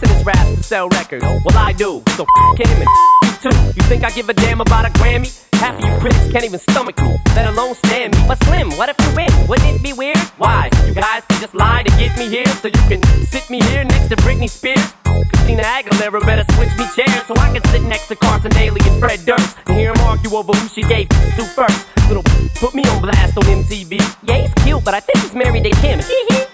sell 0.72 0.88
records. 0.88 1.22
Well, 1.22 1.58
I 1.58 1.74
do. 1.74 2.02
So 2.16 2.24
f 2.24 2.58
him 2.58 2.80
and 2.80 2.88
you 3.24 3.32
too. 3.44 3.56
You 3.76 3.82
think 3.90 4.04
I 4.04 4.11
give 4.11 4.30
a 4.30 4.32
damn 4.32 4.62
about 4.62 4.87
a 4.87 4.90
Grammy? 4.96 5.28
Half 5.61 5.76
of 5.76 5.85
you 5.85 5.94
critics 6.00 6.32
can't 6.32 6.46
even 6.46 6.58
stomach 6.58 6.96
me, 7.02 7.14
let 7.37 7.46
alone 7.52 7.74
stand 7.74 8.16
me. 8.16 8.24
But 8.26 8.42
Slim, 8.44 8.70
what 8.78 8.88
if 8.88 8.96
you 9.04 9.11
win? 9.14 9.32
Wouldn't 9.48 9.68
it 9.76 9.82
be 9.82 9.92
weird? 9.92 10.16
Why? 10.40 10.70
You 10.87 10.94
guys 10.94 11.24
can 11.28 11.38
just 11.42 11.54
lie 11.54 11.82
to 11.82 11.92
get 12.00 12.16
me 12.16 12.26
here, 12.26 12.48
so 12.62 12.68
you 12.68 12.82
can 12.88 13.02
sit 13.32 13.50
me 13.50 13.61
here 13.68 13.85
next 13.85 14.08
to 14.08 14.16
Britney 14.24 14.48
Spears. 14.48 14.94
Christina 15.28 15.62
Aguilera 15.62 16.24
better 16.24 16.46
switch 16.54 16.72
me 16.80 16.87
chairs 16.96 17.22
so 17.28 17.37
I 17.37 17.52
can 17.52 17.62
sit 17.68 17.82
next 17.82 18.08
to 18.08 18.16
Carson 18.16 18.50
Daly 18.52 18.80
and 18.82 18.98
Fred 18.98 19.20
Durst 19.26 19.58
and 19.66 19.76
hear 19.76 19.92
them 19.92 20.01
argue 20.12 20.37
over 20.37 20.53
who 20.53 20.68
she 20.68 20.83
gave 20.83 21.09
to 21.09 21.44
first. 21.57 21.87
Little 22.09 22.22
put 22.61 22.75
me 22.75 22.85
on 22.85 23.01
blast 23.01 23.37
on 23.38 23.44
MTV. 23.44 23.96
Yeah, 24.29 24.42
he's 24.42 24.55
cute, 24.62 24.85
but 24.85 24.92
I 24.92 25.01
think 25.01 25.18
he's 25.25 25.35
married 25.35 25.64
to 25.64 25.70
Kim. 25.81 26.01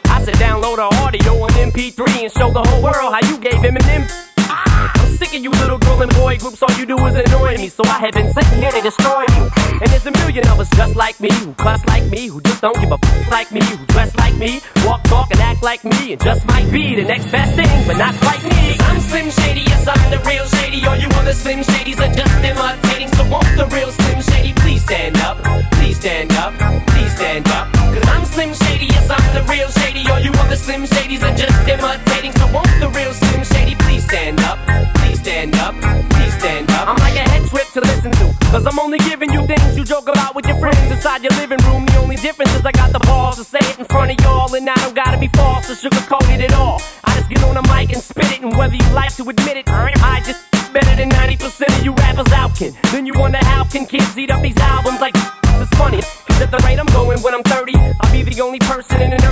I 0.06 0.22
said 0.22 0.34
download 0.34 0.78
her 0.78 0.90
audio 1.02 1.32
on 1.42 1.50
MP3 1.50 2.22
and 2.22 2.32
show 2.32 2.50
the 2.52 2.62
whole 2.62 2.82
world 2.82 3.10
how 3.14 3.22
you 3.28 3.36
gave 3.38 3.60
him 3.60 3.76
an 3.76 3.84
M. 3.84 4.06
I'm 4.50 5.10
sick 5.18 5.34
of 5.34 5.42
you 5.42 5.50
little 5.50 5.78
girl 5.78 6.00
and 6.02 6.14
boy 6.14 6.38
groups, 6.38 6.62
all 6.62 6.70
you 6.78 6.86
do 6.86 6.96
is 7.06 7.16
annoy 7.16 7.56
me. 7.56 7.68
So 7.68 7.82
I 7.84 7.98
have 7.98 8.14
been 8.14 8.32
sitting 8.32 8.58
here 8.62 8.70
to 8.70 8.80
destroy 8.80 9.22
you. 9.34 9.44
And 9.82 9.90
there's 9.90 10.06
a 10.06 10.12
million 10.12 10.46
of 10.48 10.60
us 10.60 10.70
just 10.70 10.94
like 10.94 11.18
me, 11.20 11.30
who 11.42 11.52
cuss 11.54 11.84
like 11.86 12.06
me, 12.06 12.28
who 12.28 12.40
just 12.40 12.62
don't 12.62 12.78
give 12.78 12.92
a 12.92 12.98
f 13.02 13.30
like 13.30 13.50
me, 13.50 13.60
who 13.60 13.84
dress 13.86 14.14
like 14.16 14.36
me, 14.36 14.60
walk, 14.86 15.02
talk, 15.04 15.30
and 15.32 15.40
act 15.40 15.62
like 15.62 15.84
me, 15.84 16.12
and 16.12 16.22
just 16.22 16.46
might 16.46 16.70
be 16.70 16.94
the 16.94 17.04
next 17.04 17.30
best 17.32 17.56
thing, 17.56 17.86
but 17.88 17.96
not 17.96 18.14
like 18.22 18.42
me. 18.44 18.78
i 18.78 18.86
I'm 18.88 19.00
Slim 19.00 19.30
Shady, 19.30 19.62
yes, 19.62 19.86
I'm 19.88 20.10
the 20.10 20.18
real 20.28 20.46
Shady. 20.46 20.86
All 20.86 20.96
you 20.96 21.08
other 21.18 21.34
Slim 21.34 21.60
Shadys 21.60 21.98
are 21.98 22.14
just 22.14 22.27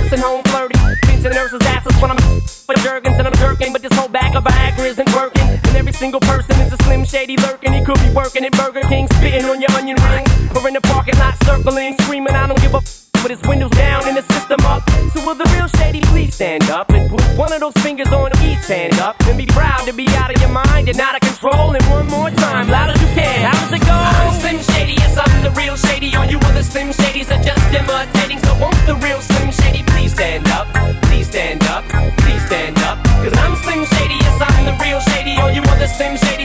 nursing 0.07 0.23
home 0.23 0.43
flirty. 0.43 0.79
Pinching 1.03 1.31
nurses' 1.31 1.61
asses 1.63 2.01
when 2.01 2.11
I'm 2.11 2.17
for 2.17 2.75
jerkins 2.75 3.17
and 3.17 3.27
I'm 3.27 3.33
jerking. 3.35 3.73
But 3.73 3.81
this 3.81 3.93
whole 3.93 4.07
bag 4.07 4.35
of 4.35 4.43
Viagra 4.43 4.85
isn't 4.85 5.13
working. 5.13 5.43
And 5.43 5.75
every 5.75 5.91
single 5.91 6.21
person 6.21 6.55
is 6.61 6.71
a 6.73 6.77
slim 6.83 7.03
shady 7.03 7.35
lurking. 7.37 7.73
He 7.73 7.83
could 7.83 7.99
be 7.99 8.13
working 8.13 8.45
at 8.45 8.53
Burger 8.53 8.81
King, 8.87 9.07
spitting 9.07 9.45
on 9.45 9.59
your 9.59 9.71
onion 9.71 9.97
ring. 10.09 10.25
Or 10.55 10.67
in 10.67 10.73
the 10.73 10.81
parking 10.81 11.17
lot, 11.19 11.35
circling, 11.43 11.97
screaming, 12.01 12.35
I 12.35 12.47
don't 12.47 12.61
give 12.61 12.73
a 12.73 12.77
f- 12.77 13.07
with 13.23 13.31
his 13.31 13.41
windows 13.49 13.71
down 13.71 14.07
and 14.07 14.15
the 14.15 14.21
system 14.33 14.61
up. 14.65 14.87
So 15.11 15.25
will 15.25 15.35
the 15.35 15.49
real 15.55 15.67
shady 15.79 16.01
please 16.01 16.35
stand 16.35 16.69
up 16.69 16.89
and 16.91 17.09
put 17.09 17.21
one 17.35 17.51
of 17.51 17.59
those 17.59 17.73
fingers 17.83 18.11
on 18.13 18.31
each 18.43 18.65
hand 18.67 18.99
up 18.99 19.15
and 19.27 19.37
be 19.37 19.45
proud 19.47 19.85
to 19.87 19.93
be 19.93 20.07
out 20.15 20.33
of 20.33 20.39
your 20.39 20.51
mind 20.51 20.87
and 20.87 20.99
out 20.99 21.15
of 21.15 21.21
control. 21.21 21.75
And 21.75 21.83
one 21.89 22.07
more 22.07 22.29
time, 22.29 22.69
loud 22.69 22.91
as 22.91 23.01
you 23.01 23.07
can. 23.15 23.51
How's 23.51 23.73
it 23.73 23.81
go? 23.81 23.91
I'm 23.91 24.33
Slim 24.39 24.59
Shady, 24.61 24.93
yes 24.93 25.17
I'm 25.17 25.43
the 25.43 25.51
real 25.51 25.75
shady. 25.75 26.15
All 26.15 26.25
you 26.25 26.37
other 26.39 26.63
Slim 26.63 26.89
Shadys 26.89 27.29
are 27.33 27.43
just 27.43 27.73
imitating. 27.73 28.39
So 28.39 28.55
won't 28.59 28.79
the 28.85 28.95
real 28.95 29.19
Slim 29.19 29.36
same 35.97 36.15
thing. 36.15 36.36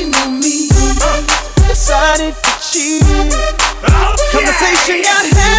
Flashing 0.00 0.14
on 0.14 0.40
me, 0.40 0.68
uh, 0.72 1.68
decided 1.68 2.34
to 2.34 2.50
cheat. 2.62 3.02
Oh, 3.84 4.16
Conversation 4.32 5.02
got 5.02 5.26
heavy. 5.26 5.49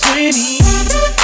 20. 0.00 1.17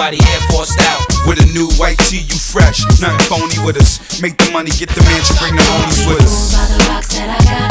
Everybody 0.00 0.32
air 0.32 0.40
forced 0.50 0.80
out. 0.80 1.06
With 1.26 1.42
a 1.42 1.46
new 1.52 1.68
white 1.76 1.98
tee, 1.98 2.20
you 2.20 2.38
fresh. 2.38 2.84
Nothing 3.00 3.18
phony 3.28 3.66
with 3.66 3.76
us. 3.76 4.22
Make 4.22 4.36
the 4.38 4.50
money, 4.50 4.70
get 4.70 4.88
the 4.88 5.02
mansion, 5.02 5.36
bring 5.38 5.56
the 5.56 5.62
homies 5.62 6.08
with 6.08 6.22
us. 6.22 7.69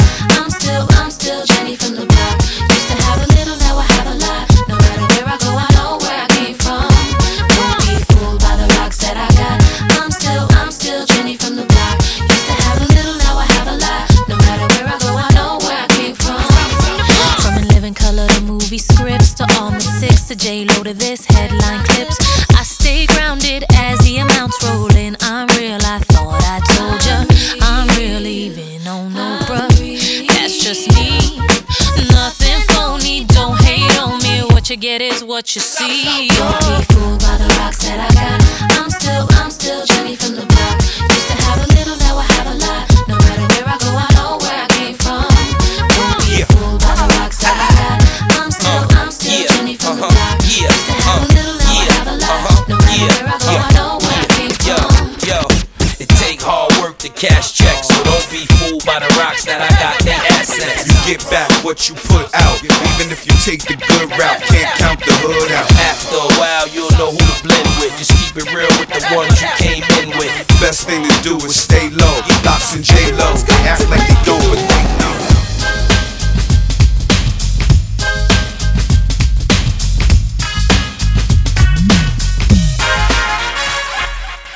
Get 61.20 61.30
back 61.30 61.64
what 61.64 61.88
you 61.88 61.94
put 61.94 62.28
out. 62.34 62.62
Even 62.62 63.12
if 63.12 63.26
you 63.26 63.32
take 63.44 63.62
the 63.64 63.76
good 63.76 64.10
route, 64.10 64.40
can't 64.48 64.70
count 64.78 65.00
the 65.00 65.12
hood 65.20 65.52
out. 65.52 65.68
After 65.76 66.16
a 66.16 66.30
while, 66.38 66.68
you'll 66.68 66.92
know 66.96 67.10
who 67.10 67.18
to 67.18 67.42
blend 67.42 67.68
with. 67.80 67.96
Just 67.98 68.12
keep 68.16 68.36
it 68.36 68.48
real 68.54 68.70
with 68.78 68.88
the 68.88 69.02
ones 69.14 69.40
you 69.40 69.48
came 69.56 69.84
in 70.00 70.16
with. 70.18 70.32
Best 70.60 70.86
thing 70.86 71.02
to 71.04 71.22
do 71.22 71.36
is 71.44 71.56
stay 71.56 71.90
low. 71.90 72.20
Locks 72.44 72.74
and 72.74 72.84
J 72.84 73.12
Lo. 73.12 73.34
Act 73.66 73.88
like 73.90 74.06
they 74.06 74.18
don't, 74.24 74.40
but 74.48 74.60
they 74.68 74.84
know. 74.98 75.16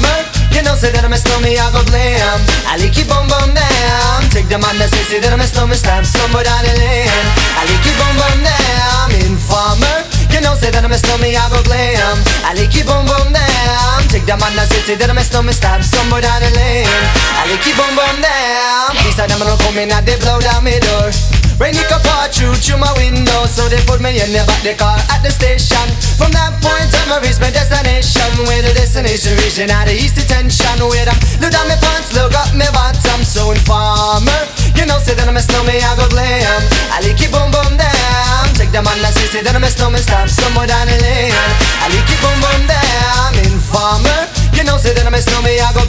say 0.81 0.89
that 0.97 1.05
I'm 1.05 1.13
a 1.13 1.19
snowman, 1.21 1.53
I 1.53 1.69
go 1.69 1.85
blam. 1.93 2.41
I 2.65 2.73
like 2.81 2.97
you 2.97 3.05
bum 3.05 3.29
bum 3.29 3.53
down. 3.53 4.25
Take 4.33 4.49
the 4.49 4.57
man 4.57 4.81
that 4.81 4.89
say, 4.89 5.05
say 5.05 5.19
that 5.21 5.29
I'm 5.29 5.37
a 5.37 5.45
snowman, 5.45 5.77
stamp 5.77 6.09
somewhere 6.09 6.41
down 6.41 6.65
the 6.65 6.73
lane. 6.73 7.27
I 7.53 7.69
like 7.69 7.85
you 7.85 7.93
bum 8.01 8.17
bum 8.17 8.37
down. 8.41 9.13
Informer, 9.29 10.09
you 10.33 10.41
know 10.41 10.57
say 10.57 10.73
that 10.73 10.81
I'm 10.81 10.89
a 10.89 10.97
snowman, 10.97 11.37
I 11.37 11.45
go 11.53 11.61
glam. 11.69 12.17
I 12.41 12.57
like 12.57 12.73
you 12.73 12.81
bum 12.81 13.05
bum 13.05 13.29
down. 13.29 14.09
Take 14.09 14.25
the 14.25 14.33
man 14.41 14.57
that 14.57 14.73
say, 14.73 14.81
say 14.81 14.95
that 14.97 15.05
I'm 15.05 15.21
a 15.21 15.23
snowman, 15.23 15.53
stamp 15.53 15.85
somewhere 15.85 16.25
down 16.25 16.41
the 16.41 16.49
lane. 16.57 16.89
I 17.37 17.45
like 17.45 17.61
you 17.61 17.77
bum 17.77 17.93
bum 17.93 18.17
down. 18.17 18.97
Please, 19.05 19.21
I'm 19.21 19.29
gonna 19.37 19.53
come 19.61 19.77
in 19.77 19.93
and 19.93 20.01
they 20.01 20.17
blow 20.17 20.41
down 20.41 20.65
my 20.65 20.81
door. 20.81 21.13
Rain 21.61 21.77
it 21.77 21.85
can 21.85 22.01
pour 22.01 22.25
through 22.33 22.57
through 22.57 22.81
my 22.81 22.89
window 22.97 23.45
So 23.45 23.69
they 23.69 23.77
put 23.85 24.01
me 24.01 24.17
in 24.17 24.33
the 24.33 24.41
back 24.49 24.65
the 24.65 24.73
car 24.73 24.97
at 25.13 25.21
the 25.21 25.29
station. 25.29 25.85
From 26.17 26.33
that 26.33 26.57
point 26.57 26.89
on 27.05 27.13
I 27.13 27.21
reach 27.21 27.37
my 27.37 27.53
destination. 27.53 28.25
Where 28.49 28.65
the 28.65 28.73
destination 28.73 29.37
region 29.37 29.69
at 29.69 29.85
the 29.85 29.93
east 29.93 30.17
detention. 30.17 30.81
Where 30.81 31.05
I 31.05 31.13
look 31.37 31.53
down 31.53 31.69
my 31.69 31.77
pants, 31.77 32.17
look 32.17 32.33
up 32.33 32.49
my 32.57 32.65
bottom 32.73 33.21
So 33.21 33.53
informer. 33.53 34.41
You 34.73 34.89
know 34.89 34.97
say 34.97 35.13
that 35.13 35.29
I'm 35.29 35.37
a 35.37 35.43
snowman, 35.45 35.77
I 35.77 35.93
go 36.01 36.09
glam. 36.09 36.81
I 36.89 37.05
like 37.05 37.21
it 37.21 37.29
boom 37.29 37.53
boom 37.53 37.77
down 37.77 38.45
Take 38.57 38.73
the 38.73 38.81
man 38.81 38.97
that 39.05 39.13
say, 39.13 39.45
that 39.45 39.53
I'm 39.53 39.63
a 39.63 39.69
snowman 39.69 40.01
Stop 40.01 40.27
somewhere 40.27 40.67
down 40.67 40.89
the 40.89 40.97
lane 40.99 41.31
I 41.79 41.87
like 41.87 42.09
it 42.09 42.19
boom 42.19 42.37
boom 42.41 42.61
down 42.65 43.31
Informer. 43.45 44.21
You 44.57 44.65
know 44.65 44.81
say 44.81 44.97
that 44.97 45.05
I'm 45.05 45.13
a 45.13 45.21
snowman, 45.21 45.61
I 45.61 45.69
go 45.77 45.85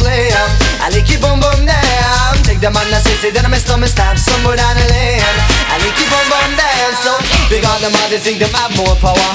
down 2.63 2.79
Take 2.79 3.03
the 3.03 3.15
say 3.19 3.31
that 3.35 3.43
I'm 3.43 3.51
a 3.51 3.59
snowman 3.59 3.91
Stop 3.91 4.15
somewhere 4.15 4.55
down 4.55 4.79
the 4.79 4.87
lane 4.95 5.19
I 5.67 5.83
like 5.83 5.99
it 5.99 6.07
boom 6.07 6.27
boom 6.31 6.51
down 6.55 6.93
So 7.03 7.13
big 7.51 7.67
on 7.67 7.83
them 7.83 7.91
all, 7.99 8.09
they 8.09 8.23
think 8.23 8.39
them 8.39 8.55
have 8.55 8.71
more 8.79 8.95
power. 9.03 9.31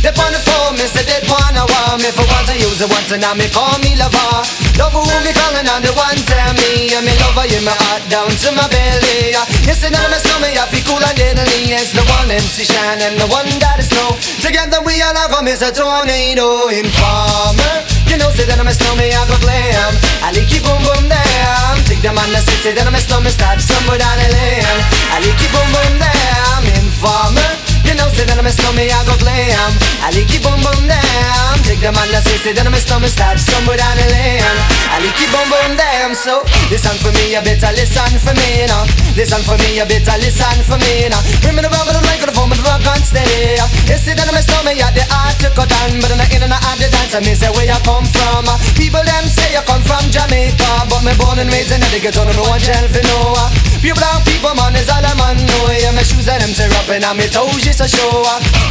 They 0.00 0.08
on 0.16 0.32
the 0.32 0.40
phone, 0.40 0.80
me 0.80 0.88
say 0.88 1.04
they 1.04 1.20
wanna 1.28 1.66
want 1.66 2.00
me. 2.00 2.08
For 2.08 2.24
once 2.24 2.48
I 2.48 2.56
use 2.56 2.80
it 2.80 2.88
once 2.88 3.12
and 3.12 3.20
now 3.20 3.36
me 3.36 3.50
call 3.52 3.76
me 3.84 3.98
lover. 4.00 4.32
Love 4.80 4.96
who 4.96 5.04
me 5.04 5.32
calling 5.34 5.68
on 5.68 5.84
the 5.84 5.92
one 5.92 6.16
tell 6.24 6.56
me. 6.56 6.88
And 6.96 7.04
me 7.04 7.12
lover 7.20 7.44
in 7.52 7.60
my 7.66 7.74
heart 7.84 8.06
down 8.08 8.30
to 8.32 8.48
my 8.56 8.64
belly. 8.70 9.34
That 9.34 10.06
I'm 10.06 10.14
a 10.14 10.18
stomach, 10.22 10.56
I 10.56 10.64
feel 10.70 10.84
cool 10.86 11.02
and 11.02 11.16
deadly. 11.18 11.74
It's 11.74 11.92
the 11.92 12.06
one 12.06 12.30
MC 12.30 12.64
Shan 12.64 13.02
and 13.02 13.18
the 13.18 13.26
one 13.28 13.50
that 13.60 13.82
is 13.82 13.90
snow 13.90 14.14
Together 14.40 14.80
we 14.86 15.02
all 15.02 15.16
have 15.16 15.34
a 15.34 15.42
Mr. 15.42 15.74
Tornado 15.74 16.68
Informer 16.68 17.89
You 18.10 18.18
know 18.18 18.26
say 18.34 18.42
that 18.42 18.58
I'm 18.58 18.66
a 18.66 18.74
snowman, 18.74 19.06
I 19.14 19.22
go 19.30 19.38
glam 19.38 19.94
I 20.26 20.34
like 20.34 20.50
it 20.50 20.66
boom 20.66 20.82
boom 20.82 21.06
down 21.06 21.78
Take 21.86 22.02
the 22.02 22.10
man 22.10 22.26
that 22.34 22.42
say, 22.42 22.58
say 22.58 22.72
that 22.74 22.82
I'm 22.82 22.90
a 22.90 22.98
snowman 22.98 23.30
Start 23.30 23.62
somewhere 23.62 24.02
down 24.02 24.18
the 24.18 24.26
lane 24.34 24.66
I 25.14 25.22
like 25.22 25.38
it 25.38 25.50
boom 25.54 25.68
boom 25.70 25.94
down 26.02 26.66
Informer 26.74 27.69
you 27.90 27.98
know, 27.98 28.06
say 28.14 28.22
that 28.22 28.38
I'm 28.38 28.46
a 28.46 28.52
snowman, 28.54 28.86
I 28.86 29.02
go 29.02 29.18
glam 29.18 29.72
I 30.06 30.14
like 30.14 30.30
it 30.30 30.38
boom 30.46 30.62
boom 30.62 30.86
down 30.86 31.54
Take 31.66 31.82
the 31.82 31.90
man 31.90 32.06
that 32.14 32.22
say, 32.22 32.38
say 32.38 32.52
that 32.54 32.62
I'm 32.62 32.74
a 32.74 32.78
snowman 32.78 33.10
Start 33.10 33.42
somewhere 33.42 33.74
down 33.74 33.98
the 33.98 34.06
lane 34.14 34.58
I 34.94 35.02
like 35.02 35.18
it 35.18 35.30
boom 35.34 35.46
boom 35.50 35.74
down 35.74 36.14
So, 36.14 36.46
listen 36.70 36.94
for 37.02 37.10
me, 37.18 37.34
you 37.34 37.42
better 37.42 37.74
listen 37.74 38.14
for 38.22 38.34
me 38.38 38.70
now 38.70 38.86
Listen 39.18 39.42
for 39.42 39.58
me, 39.58 39.82
you 39.82 39.86
better 39.90 40.16
listen 40.22 40.58
for 40.62 40.78
me 40.78 41.10
now 41.10 41.18
Bring 41.42 41.58
me 41.58 41.66
the 41.66 41.70
rubber, 41.74 41.90
the 41.90 42.02
microphone, 42.06 42.54
but 42.54 42.62
the 42.62 42.64
rock 42.64 42.86
on 42.86 43.02
steady 43.02 43.58
You 43.90 43.98
see 43.98 44.14
that 44.14 44.30
I'm 44.30 44.38
a 44.38 44.42
snowman, 44.46 44.78
yeah, 44.78 44.94
the 44.94 45.02
art 45.10 45.34
to 45.42 45.50
cut 45.50 45.70
on 45.82 45.98
But 45.98 46.14
I'm 46.14 46.22
not 46.22 46.30
in 46.30 46.46
and 46.46 46.54
out 46.54 46.78
the 46.78 46.86
dance 46.86 47.10
me 47.18 47.34
say 47.34 47.50
where 47.58 47.66
you 47.66 47.80
come 47.82 48.06
from. 48.06 48.46
Uh. 48.46 48.54
People 48.78 49.02
them 49.02 49.26
say 49.26 49.50
you 49.50 49.62
come 49.66 49.82
from 49.82 50.06
Jamaica, 50.14 50.86
but 50.86 51.02
me 51.02 51.10
born 51.18 51.42
and 51.42 51.50
raised 51.50 51.74
in 51.74 51.82
the 51.82 51.98
ghetto, 51.98 52.22
no 52.22 52.46
one 52.46 52.62
tell 52.62 52.86
for 52.86 53.02
no. 53.02 53.34
Uh. 53.34 53.50
Pure 53.82 53.98
black 53.98 54.22
people 54.22 54.54
man 54.54 54.76
is 54.78 54.86
all 54.86 55.02
a 55.02 55.12
man 55.18 55.34
know. 55.42 55.74
Yeah, 55.74 55.90
my 55.90 56.06
shoes 56.06 56.30
and 56.30 56.38
them 56.38 56.52
tear 56.54 56.70
up 56.78 56.86
and 56.86 57.02
my 57.18 57.26
toes 57.26 57.60
just 57.80 57.96
show. 57.96 58.12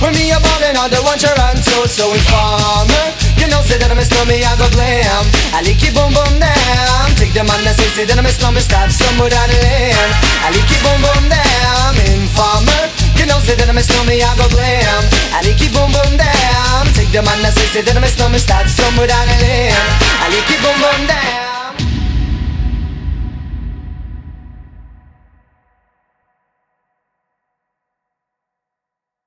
When 0.06 0.14
me 0.14 0.30
a 0.30 0.38
ballin', 0.38 0.78
I 0.78 0.86
don't 0.86 1.02
want 1.02 1.22
your 1.26 1.34
answer, 1.34 1.82
so 1.90 2.14
informer. 2.14 3.06
You 3.42 3.50
know 3.50 3.62
say 3.66 3.82
that 3.82 3.90
I'm 3.90 3.98
a 3.98 4.06
slummy, 4.06 4.46
I 4.46 4.54
go 4.54 4.70
blame. 4.70 5.26
I 5.50 5.66
lick 5.66 5.82
it 5.82 5.98
boom 5.98 6.14
boom 6.14 6.38
down. 6.38 7.10
Take 7.18 7.34
the 7.34 7.42
man 7.42 7.58
that 7.66 7.74
say 7.74 7.90
say 7.98 8.06
that 8.06 8.18
I'm 8.22 8.30
a 8.30 8.30
slummy, 8.30 8.62
stop 8.62 8.94
somewhere 8.94 9.34
down 9.34 9.50
the 9.50 9.58
lane. 9.66 10.12
I 10.46 10.54
lick 10.54 10.70
it 10.70 10.82
boom 10.86 11.00
boom 11.02 11.26
down. 11.26 11.98
Informer. 12.06 12.84
You 13.18 13.26
know 13.26 13.42
say 13.42 13.58
that 13.58 13.66
I'm 13.66 13.82
a 13.82 13.84
slummy, 13.84 14.22
I 14.22 14.30
go 14.38 14.46
blame. 14.54 15.04
I 15.34 15.42
lick 15.42 15.58
it 15.58 15.74
boom 15.74 15.90
boom 15.90 16.14
down. 16.14 16.86
Take 16.94 17.10
the 17.10 17.26
man 17.26 17.42
that 17.42 17.58
say 17.58 17.66
say 17.74 17.82
that 17.82 17.98
I'm 17.98 18.06
a 18.06 18.10
slummy, 18.14 18.38
stop 18.38 18.70
somewhere 18.70 19.10
down 19.10 19.26
the 19.26 19.38
lane. 19.42 19.74
I 20.22 20.30
lick 20.30 20.46
it 20.54 20.62
boom 20.62 20.78
boom 20.78 21.02
down. 21.10 21.49